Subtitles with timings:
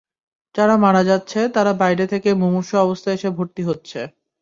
[0.55, 3.99] যারা মারা যাচ্ছে, তারা বাইরে থেকেই মুমূর্ষু অবস্থায় এসে ভর্তি হচ্ছে।